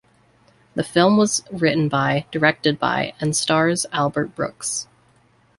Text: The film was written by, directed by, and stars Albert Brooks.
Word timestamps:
The 0.73 0.83
film 0.83 1.15
was 1.17 1.43
written 1.51 1.87
by, 1.87 2.25
directed 2.31 2.79
by, 2.79 3.13
and 3.21 3.35
stars 3.35 3.85
Albert 3.93 4.33
Brooks. 4.35 4.87